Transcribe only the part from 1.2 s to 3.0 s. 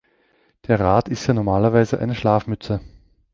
ja normalerweise eine Schlafmütze.